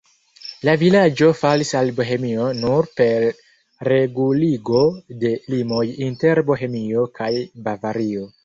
[0.67, 3.27] La vilaĝo falis al Bohemio nur per
[3.93, 4.83] reguligo
[5.25, 7.33] de limoj inter Bohemio kaj
[7.69, 8.31] Bavario.